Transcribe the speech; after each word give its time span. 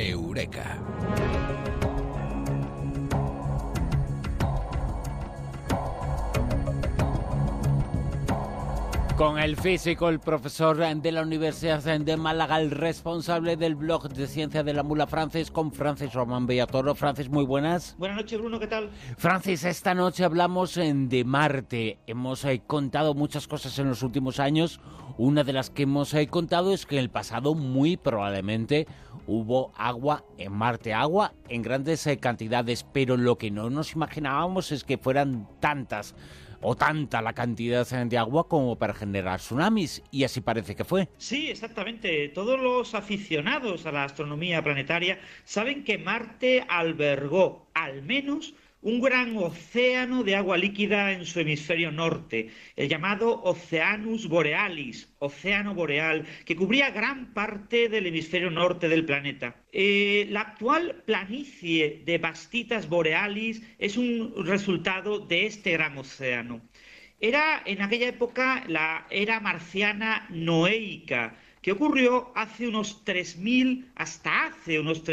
Eureka. 0.00 0.78
Con 9.20 9.38
el 9.38 9.58
físico, 9.58 10.08
el 10.08 10.18
profesor 10.18 10.78
de 10.78 11.12
la 11.12 11.20
Universidad 11.20 11.82
de 11.82 12.16
Málaga, 12.16 12.58
el 12.58 12.70
responsable 12.70 13.58
del 13.58 13.74
blog 13.74 14.08
de 14.08 14.26
ciencia 14.26 14.62
de 14.62 14.72
la 14.72 14.82
mula 14.82 15.06
Francis, 15.06 15.50
con 15.50 15.72
Francis 15.72 16.14
Román 16.14 16.46
Bellatoro. 16.46 16.94
Francis, 16.94 17.28
muy 17.28 17.44
buenas. 17.44 17.96
Buenas 17.98 18.16
noches, 18.16 18.38
Bruno, 18.38 18.58
¿qué 18.58 18.66
tal? 18.66 18.88
Francis, 19.18 19.64
esta 19.64 19.92
noche 19.92 20.24
hablamos 20.24 20.74
de 20.74 21.22
Marte. 21.26 21.98
Hemos 22.06 22.46
eh, 22.46 22.62
contado 22.66 23.12
muchas 23.12 23.46
cosas 23.46 23.78
en 23.78 23.90
los 23.90 24.02
últimos 24.02 24.40
años. 24.40 24.80
Una 25.18 25.44
de 25.44 25.52
las 25.52 25.68
que 25.68 25.82
hemos 25.82 26.14
eh, 26.14 26.26
contado 26.26 26.72
es 26.72 26.86
que 26.86 26.96
en 26.96 27.02
el 27.02 27.10
pasado, 27.10 27.54
muy 27.54 27.98
probablemente, 27.98 28.86
hubo 29.26 29.70
agua 29.76 30.24
en 30.38 30.54
Marte, 30.54 30.94
agua 30.94 31.34
en 31.50 31.60
grandes 31.60 32.06
eh, 32.06 32.16
cantidades, 32.16 32.86
pero 32.90 33.18
lo 33.18 33.36
que 33.36 33.50
no 33.50 33.68
nos 33.68 33.92
imaginábamos 33.92 34.72
es 34.72 34.82
que 34.82 34.96
fueran 34.96 35.46
tantas 35.60 36.14
o 36.60 36.76
tanta 36.76 37.22
la 37.22 37.32
cantidad 37.32 37.86
de 37.86 38.18
agua 38.18 38.48
como 38.48 38.76
para 38.76 38.94
generar 38.94 39.40
tsunamis, 39.40 40.02
y 40.10 40.24
así 40.24 40.40
parece 40.40 40.76
que 40.76 40.84
fue. 40.84 41.08
Sí, 41.18 41.50
exactamente. 41.50 42.28
Todos 42.28 42.60
los 42.60 42.94
aficionados 42.94 43.86
a 43.86 43.92
la 43.92 44.04
astronomía 44.04 44.62
planetaria 44.62 45.18
saben 45.44 45.84
que 45.84 45.98
Marte 45.98 46.64
albergó 46.68 47.66
al 47.74 48.02
menos 48.02 48.54
un 48.82 49.00
gran 49.00 49.36
océano 49.36 50.22
de 50.24 50.36
agua 50.36 50.56
líquida 50.56 51.12
en 51.12 51.26
su 51.26 51.40
hemisferio 51.40 51.90
norte, 51.90 52.50
el 52.76 52.88
llamado 52.88 53.42
Oceanus 53.42 54.26
Borealis, 54.26 55.12
océano 55.18 55.74
boreal, 55.74 56.26
que 56.46 56.56
cubría 56.56 56.90
gran 56.90 57.34
parte 57.34 57.88
del 57.88 58.06
hemisferio 58.06 58.50
norte 58.50 58.88
del 58.88 59.04
planeta. 59.04 59.56
Eh, 59.72 60.26
la 60.30 60.40
actual 60.40 61.02
planicie 61.04 62.02
de 62.06 62.18
Bastitas 62.18 62.88
Borealis 62.88 63.62
es 63.78 63.98
un 63.98 64.32
resultado 64.46 65.18
de 65.18 65.46
este 65.46 65.72
gran 65.72 65.98
océano. 65.98 66.62
Era 67.20 67.62
en 67.66 67.82
aquella 67.82 68.08
época 68.08 68.64
la 68.66 69.06
era 69.10 69.40
marciana 69.40 70.26
noéica, 70.30 71.36
que 71.60 71.72
ocurrió 71.72 72.32
hace 72.34 72.66
unos 72.66 73.04
3.000, 73.04 73.90
hasta 73.94 74.46
hace 74.46 74.80
unos 74.80 75.04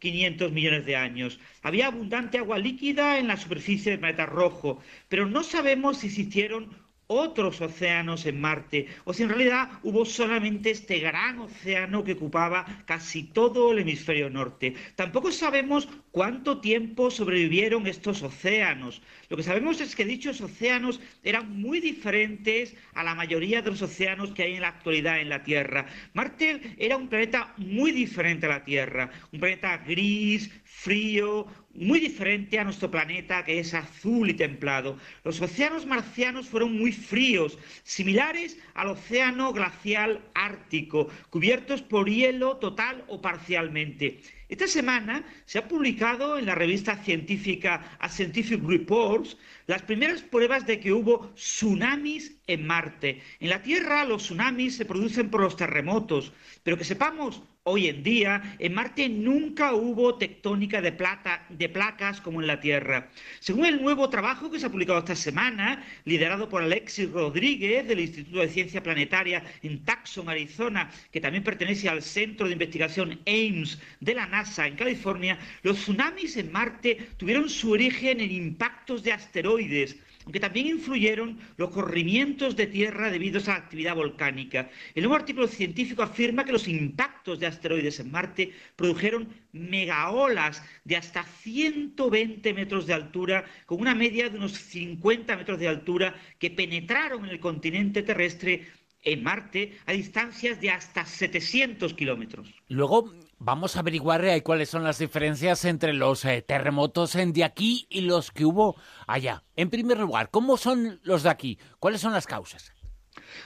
3.500 0.00 0.52
millones 0.52 0.86
de 0.86 0.96
años. 0.96 1.38
Había 1.62 1.86
abundante 1.88 2.38
agua 2.38 2.58
líquida 2.58 3.18
en 3.18 3.28
la 3.28 3.36
superficie 3.36 3.92
del 3.92 4.00
planeta 4.00 4.26
rojo, 4.26 4.82
pero 5.08 5.26
no 5.26 5.42
sabemos 5.42 5.98
si 5.98 6.06
existieron 6.08 6.70
otros 7.12 7.60
océanos 7.60 8.24
en 8.24 8.40
Marte, 8.40 8.86
o 9.04 9.12
si 9.12 9.24
en 9.24 9.30
realidad 9.30 9.68
hubo 9.82 10.04
solamente 10.04 10.70
este 10.70 11.00
gran 11.00 11.40
océano 11.40 12.04
que 12.04 12.12
ocupaba 12.12 12.64
casi 12.86 13.24
todo 13.24 13.72
el 13.72 13.80
hemisferio 13.80 14.30
norte. 14.30 14.74
Tampoco 14.94 15.32
sabemos 15.32 15.88
cuánto 16.12 16.60
tiempo 16.60 17.10
sobrevivieron 17.10 17.88
estos 17.88 18.22
océanos. 18.22 19.02
Lo 19.28 19.36
que 19.36 19.42
sabemos 19.42 19.80
es 19.80 19.96
que 19.96 20.04
dichos 20.04 20.40
océanos 20.40 21.00
eran 21.24 21.60
muy 21.60 21.80
diferentes 21.80 22.76
a 22.94 23.02
la 23.02 23.16
mayoría 23.16 23.60
de 23.60 23.70
los 23.70 23.82
océanos 23.82 24.30
que 24.30 24.44
hay 24.44 24.54
en 24.54 24.60
la 24.60 24.68
actualidad 24.68 25.20
en 25.20 25.30
la 25.30 25.42
Tierra. 25.42 25.86
Marte 26.14 26.76
era 26.78 26.96
un 26.96 27.08
planeta 27.08 27.54
muy 27.56 27.90
diferente 27.90 28.46
a 28.46 28.50
la 28.50 28.64
Tierra, 28.64 29.10
un 29.32 29.40
planeta 29.40 29.78
gris, 29.78 30.48
frío, 30.62 31.46
muy 31.74 32.00
diferente 32.00 32.58
a 32.58 32.64
nuestro 32.64 32.90
planeta 32.90 33.44
que 33.44 33.58
es 33.60 33.74
azul 33.74 34.28
y 34.28 34.34
templado. 34.34 34.98
Los 35.24 35.40
océanos 35.40 35.86
marcianos 35.86 36.48
fueron 36.48 36.76
muy 36.76 36.92
fríos, 36.92 37.58
similares 37.84 38.58
al 38.74 38.88
océano 38.88 39.52
glacial 39.52 40.20
ártico, 40.34 41.08
cubiertos 41.30 41.82
por 41.82 42.08
hielo 42.08 42.56
total 42.56 43.04
o 43.08 43.20
parcialmente. 43.20 44.20
Esta 44.48 44.66
semana 44.66 45.24
se 45.44 45.58
ha 45.58 45.68
publicado 45.68 46.36
en 46.36 46.46
la 46.46 46.56
revista 46.56 46.96
científica 46.96 47.96
Scientific 48.08 48.60
Reports 48.66 49.36
las 49.68 49.82
primeras 49.82 50.22
pruebas 50.22 50.66
de 50.66 50.80
que 50.80 50.92
hubo 50.92 51.32
tsunamis 51.36 52.36
en 52.48 52.66
Marte. 52.66 53.22
En 53.38 53.48
la 53.48 53.62
Tierra 53.62 54.04
los 54.04 54.24
tsunamis 54.24 54.74
se 54.76 54.84
producen 54.84 55.30
por 55.30 55.40
los 55.40 55.56
terremotos, 55.56 56.32
pero 56.64 56.76
que 56.76 56.84
sepamos 56.84 57.42
Hoy 57.64 57.88
en 57.88 58.02
día, 58.02 58.56
en 58.58 58.72
Marte 58.72 59.06
nunca 59.10 59.74
hubo 59.74 60.14
tectónica 60.14 60.80
de, 60.80 60.92
plata, 60.92 61.44
de 61.50 61.68
placas 61.68 62.18
como 62.22 62.40
en 62.40 62.46
la 62.46 62.58
Tierra. 62.58 63.10
Según 63.38 63.66
el 63.66 63.82
nuevo 63.82 64.08
trabajo 64.08 64.50
que 64.50 64.58
se 64.58 64.64
ha 64.64 64.70
publicado 64.70 65.00
esta 65.00 65.14
semana, 65.14 65.84
liderado 66.06 66.48
por 66.48 66.62
Alexis 66.62 67.10
Rodríguez 67.10 67.86
del 67.86 68.00
Instituto 68.00 68.38
de 68.38 68.48
Ciencia 68.48 68.82
Planetaria 68.82 69.44
en 69.62 69.84
Tucson, 69.84 70.30
Arizona, 70.30 70.90
que 71.12 71.20
también 71.20 71.44
pertenece 71.44 71.90
al 71.90 72.00
Centro 72.00 72.46
de 72.46 72.54
Investigación 72.54 73.20
Ames 73.26 73.78
de 74.00 74.14
la 74.14 74.24
NASA 74.24 74.66
en 74.66 74.76
California, 74.76 75.38
los 75.62 75.76
tsunamis 75.76 76.38
en 76.38 76.50
Marte 76.50 77.10
tuvieron 77.18 77.50
su 77.50 77.72
origen 77.72 78.22
en 78.22 78.30
impactos 78.30 79.02
de 79.02 79.12
asteroides 79.12 79.98
aunque 80.30 80.38
también 80.38 80.68
influyeron 80.68 81.40
los 81.56 81.70
corrimientos 81.70 82.54
de 82.54 82.68
tierra 82.68 83.10
debido 83.10 83.40
a 83.40 83.46
la 83.48 83.54
actividad 83.56 83.96
volcánica. 83.96 84.70
El 84.94 85.02
nuevo 85.02 85.16
artículo 85.16 85.48
científico 85.48 86.04
afirma 86.04 86.44
que 86.44 86.52
los 86.52 86.68
impactos 86.68 87.40
de 87.40 87.48
asteroides 87.48 87.98
en 87.98 88.12
Marte 88.12 88.52
produjeron 88.76 89.28
megaolas 89.50 90.62
de 90.84 90.94
hasta 90.94 91.24
120 91.24 92.54
metros 92.54 92.86
de 92.86 92.94
altura, 92.94 93.44
con 93.66 93.80
una 93.80 93.96
media 93.96 94.30
de 94.30 94.38
unos 94.38 94.52
50 94.52 95.36
metros 95.36 95.58
de 95.58 95.66
altura, 95.66 96.14
que 96.38 96.52
penetraron 96.52 97.24
en 97.24 97.32
el 97.32 97.40
continente 97.40 98.04
terrestre 98.04 98.68
en 99.02 99.22
Marte 99.22 99.78
a 99.86 99.92
distancias 99.92 100.60
de 100.60 100.70
hasta 100.70 101.04
700 101.04 101.94
kilómetros. 101.94 102.54
Luego 102.68 103.12
vamos 103.38 103.76
a 103.76 103.80
averiguar 103.80 104.24
eh, 104.24 104.42
cuáles 104.42 104.68
son 104.68 104.84
las 104.84 104.98
diferencias 104.98 105.64
entre 105.64 105.92
los 105.92 106.24
eh, 106.24 106.42
terremotos 106.42 107.12
de 107.12 107.44
aquí 107.44 107.86
y 107.88 108.02
los 108.02 108.30
que 108.30 108.44
hubo 108.44 108.76
allá. 109.06 109.44
En 109.56 109.70
primer 109.70 109.98
lugar, 109.98 110.30
¿cómo 110.30 110.56
son 110.56 111.00
los 111.02 111.22
de 111.22 111.30
aquí? 111.30 111.58
¿Cuáles 111.78 112.00
son 112.00 112.12
las 112.12 112.26
causas? 112.26 112.72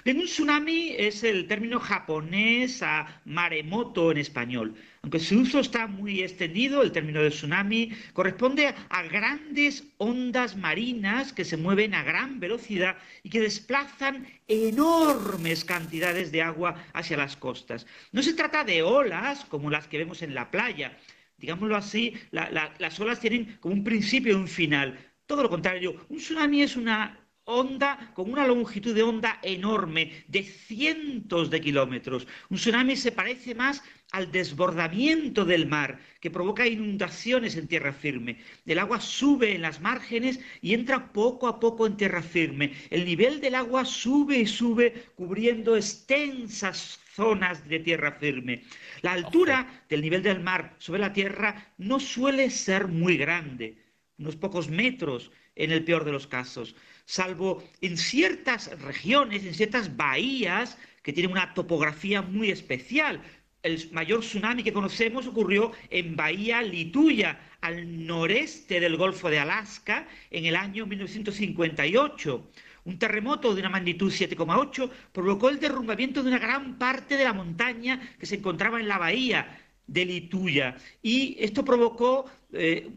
Bien, 0.05 0.19
un 0.19 0.27
tsunami 0.27 0.95
es 0.99 1.25
el 1.25 1.47
término 1.47 1.81
japonés 1.81 2.83
a 2.83 3.21
maremoto 3.25 4.11
en 4.11 4.19
español. 4.19 4.75
Aunque 5.03 5.21
su 5.21 5.41
uso 5.41 5.61
está 5.61 5.87
muy 5.87 6.23
extendido, 6.23 6.83
el 6.83 6.93
término 6.93 7.21
de 7.21 7.31
tsunami 7.31 7.93
corresponde 8.13 8.75
a 8.89 9.03
grandes 9.03 9.85
ondas 9.99 10.57
marinas 10.57 11.33
que 11.33 11.45
se 11.45 11.57
mueven 11.57 11.95
a 11.95 12.03
gran 12.03 12.41
velocidad 12.41 12.97
y 13.23 13.31
que 13.31 13.41
desplazan 13.41 14.27
enormes 14.49 15.65
cantidades 15.65 16.33
de 16.33 16.43
agua 16.43 16.75
hacia 16.95 17.17
las 17.17 17.37
costas. 17.37 17.87
No 18.13 18.23
se 18.23 18.35
trata 18.35 18.65
de 18.65 18.83
olas 18.83 19.45
como 19.45 19.71
las 19.71 19.89
que 19.89 19.99
vemos 19.99 20.23
en 20.23 20.35
la 20.35 20.51
playa. 20.51 20.97
Digámoslo 21.37 21.77
así, 21.77 22.15
las 22.31 23.01
olas 23.01 23.21
tienen 23.21 23.59
como 23.61 23.75
un 23.75 23.85
principio 23.85 24.33
y 24.33 24.37
un 24.37 24.49
final. 24.49 24.99
Todo 25.27 25.43
lo 25.43 25.51
contrario, 25.51 26.07
un 26.09 26.19
tsunami 26.19 26.63
es 26.63 26.77
una 26.77 27.19
onda 27.45 28.13
con 28.15 28.31
una 28.33 28.47
longitud 28.47 28.95
de 28.95 29.03
onda 29.03 29.39
enorme 29.43 30.25
de 30.29 30.43
cientos 30.43 31.51
de 31.51 31.61
kilómetros. 31.61 32.27
Un 32.49 32.57
tsunami 32.57 32.97
se 32.97 33.13
parece 33.13 33.55
más 33.55 33.83
al 34.13 34.31
desbordamiento 34.33 35.45
del 35.45 35.67
mar 35.67 35.99
que 36.21 36.31
provoca 36.31 36.67
inundaciones 36.67 37.57
en 37.57 37.69
tierra 37.69 37.93
firme. 37.93 38.39
El 38.65 38.79
agua 38.79 39.01
sube 39.01 39.55
en 39.55 39.63
las 39.63 39.81
márgenes 39.81 40.41
y 40.63 40.73
entra 40.73 41.13
poco 41.13 41.47
a 41.47 41.61
poco 41.61 41.87
en 41.87 41.97
tierra 41.97 42.23
firme. 42.23 42.73
El 42.91 43.05
nivel 43.05 43.41
del 43.41 43.57
agua 43.57 43.85
sube 43.85 44.39
y 44.39 44.47
sube 44.47 45.09
cubriendo 45.15 45.77
extensas 45.77 47.01
zonas 47.15 47.69
de 47.69 47.79
tierra 47.81 48.13
firme. 48.13 48.63
La 49.03 49.13
altura 49.13 49.85
del 49.89 50.01
nivel 50.01 50.23
del 50.23 50.41
mar 50.41 50.75
sobre 50.79 51.01
la 51.01 51.13
tierra 51.13 51.73
no 51.77 52.01
suele 52.01 52.51
ser 52.51 52.89
muy 52.89 53.17
grande, 53.17 53.77
unos 54.19 54.37
pocos 54.37 54.69
metros 54.69 55.31
en 55.57 55.71
el 55.73 55.85
peor 55.85 56.05
de 56.05 56.13
los 56.13 56.27
casos 56.27 56.75
salvo 57.05 57.63
en 57.81 57.97
ciertas 57.97 58.71
regiones, 58.81 59.45
en 59.45 59.55
ciertas 59.55 59.97
bahías 59.97 60.79
que 61.03 61.13
tienen 61.13 61.33
una 61.33 61.53
topografía 61.55 62.23
muy 62.23 62.51
especial. 62.51 63.23
El 63.63 63.91
mayor 63.93 64.21
tsunami 64.21 64.63
que 64.63 64.73
conocemos 64.73 65.27
ocurrió 65.27 65.73
en 65.91 66.17
Bahía 66.17 66.61
Lituya, 66.63 67.39
al 67.61 68.07
noreste 68.07 68.79
del 68.79 68.97
Golfo 68.97 69.31
de 69.31 69.39
Alaska, 69.39 70.07
en 70.31 70.45
el 70.45 70.57
año 70.57 70.87
1958. 70.87 72.51
Un 72.85 72.99
terremoto 72.99 73.55
de 73.55 73.61
una 73.61 73.71
magnitud 73.71 74.13
7,8 74.13 74.91
provocó 75.13 75.49
el 75.49 75.59
derrumbamiento 75.59 76.23
de 76.23 76.29
una 76.29 76.39
gran 76.39 76.79
parte 76.79 77.17
de 77.17 77.25
la 77.25 77.33
montaña 77.33 77.99
que 78.19 78.27
se 78.27 78.37
encontraba 78.37 78.81
en 78.81 78.89
la 78.89 78.99
bahía 78.99 79.59
de 79.87 80.05
Lituya. 80.05 80.77
Y 81.03 81.37
esto 81.39 81.65
provocó 81.65 82.27
eh, 82.55 82.91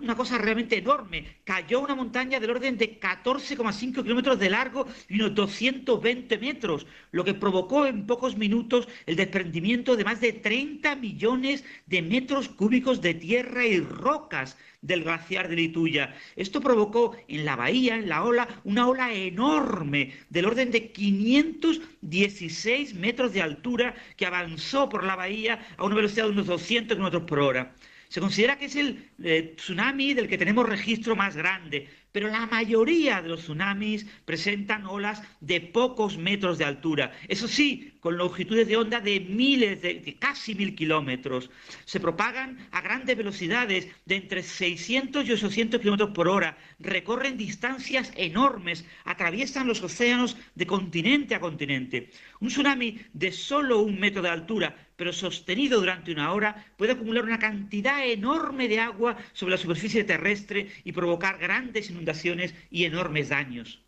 una 0.00 0.16
cosa 0.16 0.38
realmente 0.38 0.78
enorme. 0.78 1.26
Cayó 1.44 1.80
una 1.80 1.94
montaña 1.94 2.40
del 2.40 2.50
orden 2.50 2.78
de 2.78 3.00
14,5 3.00 4.02
kilómetros 4.02 4.38
de 4.38 4.50
largo 4.50 4.86
y 5.08 5.16
unos 5.16 5.34
220 5.34 6.38
metros, 6.38 6.86
lo 7.10 7.24
que 7.24 7.34
provocó 7.34 7.86
en 7.86 8.06
pocos 8.06 8.36
minutos 8.36 8.88
el 9.06 9.16
desprendimiento 9.16 9.96
de 9.96 10.04
más 10.04 10.20
de 10.20 10.32
30 10.32 10.96
millones 10.96 11.64
de 11.86 12.02
metros 12.02 12.48
cúbicos 12.48 13.00
de 13.00 13.14
tierra 13.14 13.66
y 13.66 13.80
rocas 13.80 14.56
del 14.82 15.04
glaciar 15.04 15.48
de 15.48 15.56
Lituya. 15.56 16.14
Esto 16.36 16.60
provocó 16.60 17.16
en 17.28 17.44
la 17.44 17.56
bahía, 17.56 17.96
en 17.96 18.08
la 18.08 18.24
ola, 18.24 18.48
una 18.64 18.88
ola 18.88 19.12
enorme 19.12 20.12
del 20.30 20.46
orden 20.46 20.70
de 20.70 20.90
516 20.92 22.94
metros 22.94 23.32
de 23.32 23.42
altura 23.42 23.94
que 24.16 24.26
avanzó 24.26 24.88
por 24.88 25.04
la 25.04 25.16
bahía 25.16 25.66
a 25.76 25.84
una 25.84 25.96
velocidad 25.96 26.26
de 26.26 26.30
unos 26.30 26.46
200 26.46 26.96
kilómetros 26.96 27.24
por 27.24 27.40
hora. 27.40 27.74
Se 28.10 28.20
considera 28.20 28.58
que 28.58 28.64
es 28.64 28.74
el 28.74 29.08
eh, 29.22 29.54
tsunami 29.56 30.14
del 30.14 30.26
que 30.26 30.36
tenemos 30.36 30.68
registro 30.68 31.14
más 31.14 31.36
grande, 31.36 31.88
pero 32.10 32.26
la 32.26 32.44
mayoría 32.46 33.22
de 33.22 33.28
los 33.28 33.42
tsunamis 33.42 34.04
presentan 34.24 34.84
olas 34.84 35.22
de 35.40 35.60
pocos 35.60 36.18
metros 36.18 36.58
de 36.58 36.64
altura. 36.64 37.12
Eso 37.28 37.46
sí, 37.46 37.94
con 38.00 38.16
longitudes 38.16 38.66
de 38.66 38.76
onda 38.76 38.98
de 38.98 39.20
miles, 39.20 39.80
de, 39.80 40.16
casi 40.18 40.56
mil 40.56 40.74
kilómetros. 40.74 41.50
Se 41.84 42.00
propagan 42.00 42.58
a 42.72 42.80
grandes 42.80 43.16
velocidades 43.16 43.86
de 44.06 44.16
entre 44.16 44.42
600 44.42 45.28
y 45.28 45.32
800 45.32 45.80
kilómetros 45.80 46.10
por 46.10 46.26
hora. 46.26 46.58
Recorren 46.80 47.36
distancias 47.36 48.12
enormes, 48.16 48.84
atraviesan 49.04 49.68
los 49.68 49.82
océanos 49.84 50.36
de 50.56 50.66
continente 50.66 51.36
a 51.36 51.40
continente. 51.40 52.10
Un 52.40 52.48
tsunami 52.48 52.98
de 53.12 53.30
solo 53.30 53.82
un 53.82 54.00
metro 54.00 54.20
de 54.20 54.30
altura, 54.30 54.74
pero 55.00 55.14
sostenido 55.14 55.80
durante 55.80 56.12
una 56.12 56.30
hora, 56.30 56.66
puede 56.76 56.92
acumular 56.92 57.24
una 57.24 57.38
cantidad 57.38 58.06
enorme 58.06 58.68
de 58.68 58.80
agua 58.80 59.16
sobre 59.32 59.52
la 59.52 59.56
superficie 59.56 60.04
terrestre 60.04 60.68
y 60.84 60.92
provocar 60.92 61.38
grandes 61.38 61.88
inundaciones 61.88 62.54
y 62.70 62.84
enormes 62.84 63.30
daños. 63.30 63.80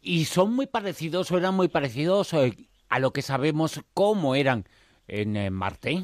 ¿Y 0.00 0.24
son 0.24 0.54
muy 0.54 0.66
parecidos 0.66 1.30
o 1.30 1.36
eran 1.36 1.54
muy 1.54 1.68
parecidos 1.68 2.32
eh, 2.32 2.56
a 2.88 2.98
lo 2.98 3.12
que 3.12 3.20
sabemos 3.20 3.82
cómo 3.92 4.36
eran 4.36 4.64
en 5.08 5.36
eh, 5.36 5.50
Marte? 5.50 6.02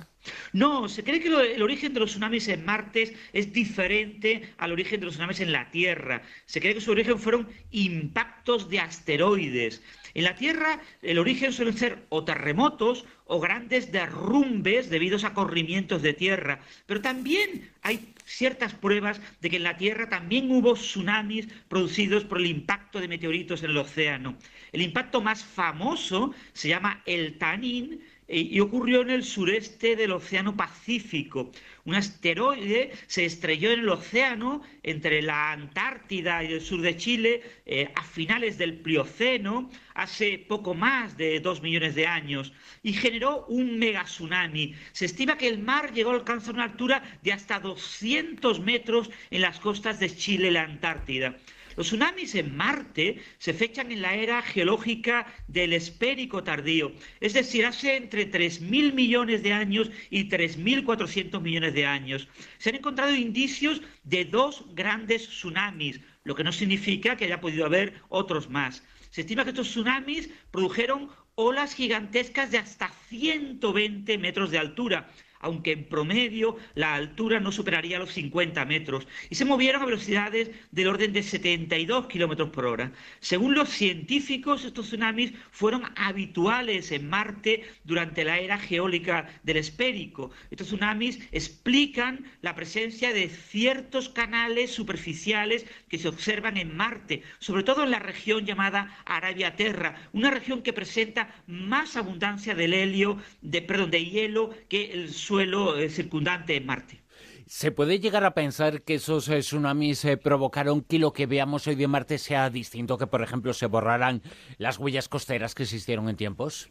No, 0.53 0.89
se 0.89 1.03
cree 1.03 1.21
que 1.21 1.29
el 1.29 1.63
origen 1.63 1.95
de 1.95 2.01
los 2.01 2.11
tsunamis 2.11 2.49
en 2.49 2.65
Marte 2.65 3.17
es 3.33 3.53
diferente 3.53 4.53
al 4.59 4.73
origen 4.73 5.01
de 5.01 5.07
los 5.07 5.15
tsunamis 5.15 5.41
en 5.41 5.53
la 5.53 5.71
Tierra. 5.71 6.23
Se 6.45 6.61
cree 6.61 6.75
que 6.75 6.81
su 6.81 6.91
origen 6.91 7.19
fueron 7.19 7.49
impactos 7.71 8.69
de 8.69 8.81
asteroides. 8.81 9.83
En 10.13 10.25
la 10.25 10.35
Tierra 10.35 10.81
el 11.03 11.19
origen 11.19 11.53
suelen 11.53 11.77
ser 11.77 12.05
o 12.11 12.25
terremotos 12.25 13.07
o 13.25 13.41
grandes 13.41 13.93
derrumbes 13.93 14.91
debidos 14.91 15.25
a 15.25 15.33
corrimientos 15.35 16.03
de 16.03 16.13
tierra, 16.13 16.61
pero 16.87 17.01
también 17.01 17.71
hay 17.83 18.13
ciertas 18.25 18.75
pruebas 18.75 19.21
de 19.41 19.51
que 19.51 19.57
en 19.57 19.63
la 19.63 19.77
Tierra 19.77 20.09
también 20.09 20.51
hubo 20.51 20.75
tsunamis 20.75 21.47
producidos 21.69 22.25
por 22.25 22.39
el 22.39 22.47
impacto 22.47 23.01
de 23.01 23.07
meteoritos 23.09 23.63
en 23.63 23.71
el 23.71 23.77
océano. 23.77 24.37
El 24.73 24.83
impacto 24.83 25.21
más 25.21 25.45
famoso 25.45 26.35
se 26.53 26.69
llama 26.69 27.03
el 27.07 27.39
Tanin, 27.39 28.01
y 28.33 28.61
ocurrió 28.61 29.03
en 29.03 29.11
el 29.11 29.25
sureste 29.25 29.97
del 29.97 30.13
Océano 30.13 30.57
Pacífico. 30.57 31.51
Un 31.85 31.95
asteroide 31.97 32.93
se 33.07 33.25
estrelló 33.25 33.73
en 33.73 33.81
el 33.81 33.89
océano 33.89 34.63
entre 34.83 35.23
la 35.23 35.51
Antártida 35.53 36.45
y 36.45 36.53
el 36.53 36.61
sur 36.61 36.81
de 36.83 36.97
Chile 36.97 37.43
eh, 37.67 37.91
a 37.97 38.05
finales 38.05 38.59
del 38.59 38.79
Plioceno, 38.79 39.71
hace 39.95 40.39
poco 40.39 40.75
más 40.75 41.17
de 41.17 41.41
dos 41.41 41.63
millones 41.63 41.95
de 41.95 42.07
años, 42.07 42.53
y 42.83 42.93
generó 42.93 43.47
un 43.47 43.79
megatsunami. 43.79 44.75
Se 44.93 45.07
estima 45.07 45.37
que 45.37 45.49
el 45.49 45.59
mar 45.59 45.93
llegó 45.93 46.11
a 46.11 46.15
alcanzar 46.15 46.55
una 46.55 46.65
altura 46.65 47.03
de 47.23 47.33
hasta 47.33 47.59
200 47.59 48.61
metros 48.61 49.11
en 49.31 49.41
las 49.41 49.59
costas 49.59 49.99
de 49.99 50.15
Chile 50.15 50.49
y 50.49 50.53
la 50.53 50.63
Antártida. 50.63 51.37
Los 51.77 51.87
tsunamis 51.89 52.35
en 52.35 52.57
Marte 52.57 53.23
se 53.39 53.55
fechan 53.55 53.93
en 53.93 54.03
la 54.03 54.15
era 54.15 54.43
geológica 54.43 55.27
del 55.49 55.73
espérico 55.73 56.43
tardío, 56.43 56.93
es 57.21 57.33
decir, 57.35 57.67
hace 57.67 57.97
entre 57.97 58.31
3.000 58.31 58.93
millones 58.93 59.43
de 59.43 59.53
años 59.53 59.91
y 60.11 60.29
3.400 60.29 61.41
millones 61.41 61.75
de 61.75 61.87
años. 61.87 62.29
Se 62.59 62.71
han 62.71 62.77
encontrado 62.77 63.15
indicios 63.15 63.83
de 64.05 64.25
dos 64.25 64.65
grandes 64.75 65.29
tsunamis, 65.29 66.01
lo 66.25 66.35
que 66.35 66.45
no 66.45 66.53
significa 66.53 67.17
que 67.17 67.27
haya 67.27 67.41
podido 67.41 67.67
haber 67.67 67.95
otros 68.09 68.49
más. 68.49 68.83
Se 69.11 69.23
estima 69.23 69.45
que 69.45 69.51
estos 69.51 69.69
tsunamis 69.69 70.31
produjeron 70.51 71.11
olas 71.35 71.75
gigantescas 71.75 72.51
de 72.51 72.59
hasta 72.59 72.91
120 73.09 74.19
metros 74.19 74.51
de 74.51 74.59
altura, 74.59 75.11
aunque 75.41 75.73
en 75.73 75.85
promedio 75.85 76.57
la 76.75 76.95
altura 76.95 77.41
no 77.41 77.53
superaría 77.53 77.99
los 77.99 78.13
50 78.13 78.65
metros, 78.65 79.07
y 79.29 79.35
se 79.35 79.45
movieron 79.45 79.83
a 79.83 79.87
velocidades 79.87 80.51
del 80.71 80.89
orden 80.89 81.13
de 81.13 81.23
72 81.23 82.07
kilómetros 82.07 82.51
por 82.51 82.67
hora. 82.67 82.93
Según 83.21 83.55
los 83.55 83.69
científicos, 83.69 84.65
estos 84.65 84.87
tsunamis 84.87 85.33
fueron 85.51 85.83
habituales 85.97 86.93
en 86.93 87.09
Marte 87.09 87.65
durante 87.85 88.25
la 88.25 88.39
era 88.39 88.59
geólica 88.59 89.29
del 89.43 89.57
Espérico. 89.57 90.31
Estos 90.51 90.69
tsunamis 90.69 91.19
explican 91.33 92.25
la 92.43 92.55
presencia 92.55 93.13
de 93.13 93.29
ciertos 93.29 94.09
canales 94.09 94.71
superficiales 94.73 95.67
que 95.89 95.99
se 95.99 96.09
observan 96.09 96.57
en 96.57 96.77
Marte, 96.77 97.23
sobre 97.39 97.63
todo 97.63 97.85
en 97.85 97.91
la 97.91 97.99
región 97.99 98.45
llamada 98.47 98.97
Arabia 99.05 99.57
Terra, 99.57 99.97
una 100.13 100.31
región 100.31 100.63
que 100.63 100.73
presenta 100.73 101.35
más 101.47 101.97
abundancia 101.97 102.55
del 102.55 102.75
helio, 102.75 103.19
de, 103.43 103.63
perdón, 103.63 103.91
de 103.91 104.05
hielo 104.05 104.51
que 104.69 104.93
el 104.93 105.11
suelo 105.31 105.79
eh, 105.79 105.89
circundante 105.89 106.57
en 106.57 106.67
Marte. 106.67 107.05
¿Se 107.47 107.71
puede 107.71 108.01
llegar 108.01 108.25
a 108.25 108.35
pensar 108.35 108.83
que 108.83 108.95
esos 108.95 109.29
eh, 109.29 109.39
tsunamis 109.39 110.05
eh, 110.05 110.17
provocaron 110.17 110.83
que 110.83 110.99
lo 110.99 111.13
que 111.13 111.27
veamos 111.27 111.69
hoy 111.69 111.77
de 111.77 111.87
Marte 111.87 112.19
sea 112.19 112.51
distinto, 112.51 112.99
que 112.99 113.07
por 113.07 113.23
ejemplo 113.23 113.53
se 113.55 113.67
borraran 113.67 114.23
las 114.59 114.79
huellas 114.79 115.09
costeras 115.09 115.55
que 115.55 115.63
existieron 115.63 116.09
en 116.09 116.17
tiempos? 116.17 116.69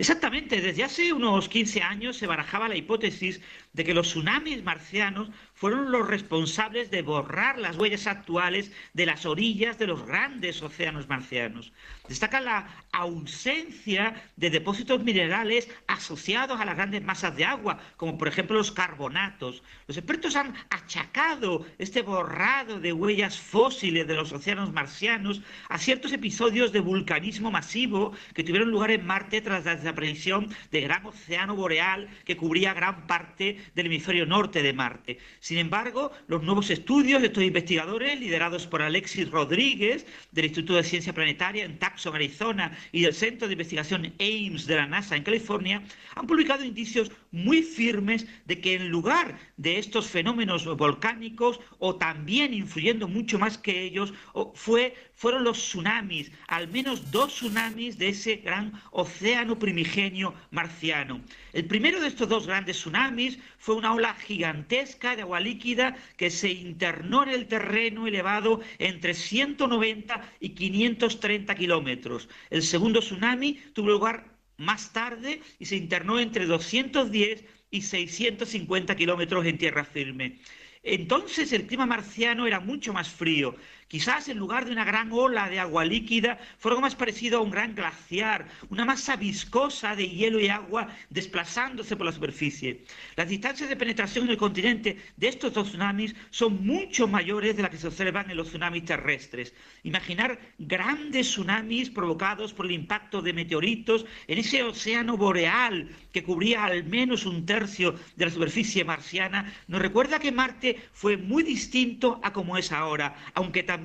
Exactamente, 0.00 0.60
desde 0.60 0.82
hace 0.82 1.12
unos 1.12 1.48
15 1.48 1.82
años 1.82 2.16
se 2.16 2.26
barajaba 2.26 2.68
la 2.68 2.76
hipótesis 2.76 3.40
de 3.72 3.84
que 3.84 3.94
los 3.94 4.08
tsunamis 4.08 4.64
marcianos 4.64 5.30
fueron 5.60 5.92
los 5.92 6.08
responsables 6.08 6.90
de 6.90 7.02
borrar 7.02 7.58
las 7.58 7.76
huellas 7.76 8.06
actuales 8.06 8.72
de 8.94 9.04
las 9.04 9.26
orillas 9.26 9.78
de 9.78 9.86
los 9.86 10.06
grandes 10.06 10.62
océanos 10.62 11.06
marcianos. 11.06 11.70
Destaca 12.08 12.40
la 12.40 12.66
ausencia 12.92 14.14
de 14.36 14.48
depósitos 14.48 15.04
minerales 15.04 15.68
asociados 15.86 16.58
a 16.58 16.64
las 16.64 16.76
grandes 16.76 17.04
masas 17.04 17.36
de 17.36 17.44
agua, 17.44 17.78
como 17.98 18.16
por 18.16 18.26
ejemplo 18.26 18.56
los 18.56 18.72
carbonatos. 18.72 19.62
Los 19.86 19.98
expertos 19.98 20.34
han 20.34 20.54
achacado 20.70 21.66
este 21.76 22.00
borrado 22.00 22.80
de 22.80 22.94
huellas 22.94 23.38
fósiles 23.38 24.06
de 24.06 24.14
los 24.14 24.32
océanos 24.32 24.72
marcianos 24.72 25.42
a 25.68 25.76
ciertos 25.76 26.14
episodios 26.14 26.72
de 26.72 26.80
vulcanismo 26.80 27.50
masivo 27.50 28.12
que 28.32 28.44
tuvieron 28.44 28.70
lugar 28.70 28.92
en 28.92 29.04
Marte 29.04 29.42
tras 29.42 29.66
la 29.66 29.76
desaparición 29.76 30.48
del 30.70 30.84
gran 30.84 31.04
océano 31.04 31.54
boreal 31.54 32.08
que 32.24 32.38
cubría 32.38 32.72
gran 32.72 33.06
parte 33.06 33.58
del 33.74 33.86
hemisferio 33.86 34.24
norte 34.24 34.62
de 34.62 34.72
Marte. 34.72 35.18
Sin 35.50 35.58
embargo, 35.58 36.12
los 36.28 36.44
nuevos 36.44 36.70
estudios 36.70 37.20
de 37.20 37.26
estos 37.26 37.42
investigadores, 37.42 38.20
liderados 38.20 38.68
por 38.68 38.82
Alexis 38.82 39.28
Rodríguez, 39.28 40.06
del 40.30 40.44
Instituto 40.44 40.76
de 40.76 40.84
Ciencia 40.84 41.12
Planetaria 41.12 41.64
en 41.64 41.76
Tucson, 41.76 42.14
Arizona, 42.14 42.70
y 42.92 43.00
del 43.00 43.14
Centro 43.14 43.48
de 43.48 43.54
Investigación 43.54 44.14
Ames 44.20 44.66
de 44.68 44.76
la 44.76 44.86
NASA 44.86 45.16
en 45.16 45.24
California, 45.24 45.82
han 46.14 46.28
publicado 46.28 46.64
indicios 46.64 47.10
muy 47.32 47.62
firmes 47.62 48.26
de 48.46 48.60
que 48.60 48.74
en 48.74 48.88
lugar 48.88 49.38
de 49.56 49.78
estos 49.78 50.08
fenómenos 50.08 50.64
volcánicos, 50.76 51.60
o 51.78 51.96
también 51.96 52.54
influyendo 52.54 53.08
mucho 53.08 53.38
más 53.38 53.58
que 53.58 53.82
ellos, 53.82 54.12
fue, 54.54 54.94
fueron 55.14 55.44
los 55.44 55.58
tsunamis, 55.58 56.32
al 56.48 56.68
menos 56.68 57.10
dos 57.10 57.34
tsunamis 57.34 57.98
de 57.98 58.08
ese 58.08 58.36
gran 58.36 58.72
océano 58.90 59.58
primigenio 59.58 60.34
marciano. 60.50 61.20
El 61.52 61.66
primero 61.66 62.00
de 62.00 62.08
estos 62.08 62.28
dos 62.28 62.46
grandes 62.46 62.78
tsunamis 62.78 63.38
fue 63.58 63.76
una 63.76 63.94
ola 63.94 64.14
gigantesca 64.14 65.16
de 65.16 65.22
agua 65.22 65.40
líquida 65.40 65.96
que 66.16 66.30
se 66.30 66.50
internó 66.50 67.22
en 67.22 67.30
el 67.30 67.46
terreno 67.46 68.06
elevado 68.06 68.60
entre 68.78 69.14
190 69.14 70.32
y 70.40 70.50
530 70.50 71.54
kilómetros. 71.54 72.28
El 72.50 72.62
segundo 72.62 73.00
tsunami 73.00 73.54
tuvo 73.74 73.90
lugar 73.90 74.39
más 74.60 74.92
tarde 74.92 75.40
y 75.58 75.66
se 75.66 75.76
internó 75.76 76.20
entre 76.20 76.46
210 76.46 77.44
y 77.70 77.82
650 77.82 78.94
kilómetros 78.94 79.46
en 79.46 79.58
tierra 79.58 79.84
firme. 79.84 80.38
Entonces 80.82 81.52
el 81.52 81.66
clima 81.66 81.86
marciano 81.86 82.46
era 82.46 82.60
mucho 82.60 82.92
más 82.92 83.08
frío 83.08 83.56
Quizás 83.90 84.28
en 84.28 84.38
lugar 84.38 84.66
de 84.66 84.70
una 84.70 84.84
gran 84.84 85.10
ola 85.10 85.48
de 85.48 85.58
agua 85.58 85.84
líquida, 85.84 86.38
fue 86.60 86.70
algo 86.70 86.80
más 86.80 86.94
parecido 86.94 87.38
a 87.38 87.42
un 87.42 87.50
gran 87.50 87.74
glaciar, 87.74 88.46
una 88.68 88.84
masa 88.84 89.16
viscosa 89.16 89.96
de 89.96 90.08
hielo 90.08 90.38
y 90.38 90.46
agua 90.46 90.86
desplazándose 91.08 91.96
por 91.96 92.06
la 92.06 92.12
superficie. 92.12 92.84
Las 93.16 93.28
distancias 93.28 93.68
de 93.68 93.74
penetración 93.74 94.26
en 94.26 94.30
el 94.30 94.36
continente 94.36 94.96
de 95.16 95.26
estos 95.26 95.52
dos 95.54 95.70
tsunamis 95.70 96.14
son 96.30 96.64
mucho 96.64 97.08
mayores 97.08 97.56
de 97.56 97.62
las 97.62 97.72
que 97.72 97.78
se 97.78 97.88
observan 97.88 98.30
en 98.30 98.36
los 98.36 98.50
tsunamis 98.50 98.84
terrestres. 98.84 99.54
Imaginar 99.82 100.38
grandes 100.58 101.26
tsunamis 101.26 101.90
provocados 101.90 102.54
por 102.54 102.66
el 102.66 102.72
impacto 102.72 103.20
de 103.20 103.32
meteoritos 103.32 104.06
en 104.28 104.38
ese 104.38 104.62
océano 104.62 105.16
boreal 105.16 105.90
que 106.12 106.22
cubría 106.22 106.64
al 106.64 106.84
menos 106.84 107.26
un 107.26 107.44
tercio 107.44 107.96
de 108.14 108.24
la 108.24 108.30
superficie 108.30 108.84
marciana 108.84 109.52
nos 109.66 109.82
recuerda 109.82 110.20
que 110.20 110.30
Marte 110.30 110.78
fue 110.92 111.16
muy 111.16 111.42
distinto 111.42 112.20
a 112.22 112.32
como 112.32 112.56
es 112.56 112.70
ahora, 112.70 113.16
aunque 113.34 113.64
también 113.64 113.79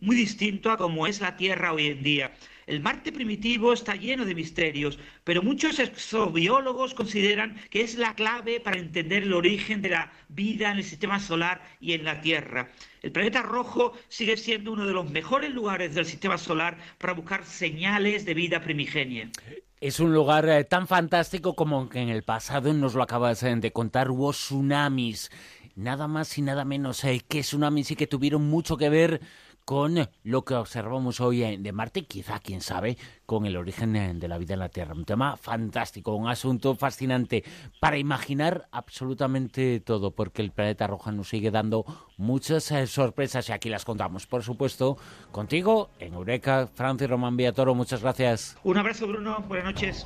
muy 0.00 0.16
distinto 0.16 0.70
a 0.70 0.76
como 0.76 1.06
es 1.06 1.20
la 1.20 1.36
Tierra 1.36 1.72
hoy 1.72 1.88
en 1.88 2.02
día. 2.02 2.32
El 2.66 2.80
Marte 2.80 3.10
primitivo 3.10 3.72
está 3.72 3.96
lleno 3.96 4.24
de 4.24 4.34
misterios, 4.34 4.96
pero 5.24 5.42
muchos 5.42 5.80
exobiólogos 5.80 6.94
consideran 6.94 7.56
que 7.68 7.82
es 7.82 7.96
la 7.96 8.14
clave 8.14 8.60
para 8.60 8.78
entender 8.78 9.24
el 9.24 9.32
origen 9.32 9.82
de 9.82 9.88
la 9.88 10.12
vida 10.28 10.70
en 10.70 10.78
el 10.78 10.84
sistema 10.84 11.18
solar 11.18 11.62
y 11.80 11.94
en 11.94 12.04
la 12.04 12.20
Tierra. 12.20 12.70
El 13.02 13.10
planeta 13.10 13.42
rojo 13.42 13.92
sigue 14.08 14.36
siendo 14.36 14.72
uno 14.72 14.86
de 14.86 14.92
los 14.92 15.10
mejores 15.10 15.50
lugares 15.50 15.96
del 15.96 16.06
sistema 16.06 16.38
solar 16.38 16.78
para 16.98 17.14
buscar 17.14 17.44
señales 17.44 18.24
de 18.24 18.34
vida 18.34 18.60
primigenia. 18.60 19.30
Es 19.80 19.98
un 19.98 20.12
lugar 20.12 20.46
eh, 20.48 20.64
tan 20.64 20.86
fantástico 20.86 21.56
como 21.56 21.88
en 21.94 22.10
el 22.10 22.22
pasado 22.22 22.72
nos 22.74 22.94
lo 22.94 23.02
acabas 23.02 23.42
eh, 23.42 23.56
de 23.56 23.72
contar, 23.72 24.10
hubo 24.10 24.30
tsunamis. 24.30 25.30
Nada 25.76 26.08
más 26.08 26.36
y 26.38 26.42
nada 26.42 26.64
menos 26.64 27.04
eh, 27.04 27.22
que 27.26 27.40
tsunamis 27.40 27.90
y 27.90 27.96
que 27.96 28.06
tuvieron 28.06 28.48
mucho 28.48 28.76
que 28.76 28.88
ver 28.88 29.20
con 29.64 30.08
lo 30.24 30.44
que 30.44 30.54
observamos 30.54 31.20
hoy 31.20 31.56
de 31.56 31.72
Marte, 31.72 32.04
quizá, 32.04 32.40
quién 32.40 32.60
sabe, 32.60 32.98
con 33.24 33.46
el 33.46 33.56
origen 33.56 34.18
de 34.18 34.26
la 34.26 34.36
vida 34.36 34.54
en 34.54 34.60
la 34.60 34.68
Tierra. 34.68 34.94
Un 34.94 35.04
tema 35.04 35.36
fantástico, 35.36 36.16
un 36.16 36.28
asunto 36.28 36.74
fascinante 36.74 37.44
para 37.78 37.96
imaginar 37.96 38.66
absolutamente 38.72 39.78
todo, 39.78 40.10
porque 40.10 40.42
el 40.42 40.50
planeta 40.50 40.88
rojo 40.88 41.12
nos 41.12 41.28
sigue 41.28 41.52
dando 41.52 41.84
muchas 42.16 42.70
eh, 42.72 42.86
sorpresas 42.88 43.48
y 43.48 43.52
aquí 43.52 43.68
las 43.68 43.84
contamos, 43.84 44.26
por 44.26 44.42
supuesto, 44.42 44.96
contigo 45.30 45.90
en 46.00 46.14
Eureka, 46.14 46.68
Francis 46.74 47.08
Román 47.08 47.36
Villatoro, 47.36 47.74
muchas 47.74 48.02
gracias. 48.02 48.56
Un 48.64 48.76
abrazo, 48.76 49.06
Bruno, 49.06 49.44
buenas 49.46 49.66
noches. 49.66 50.04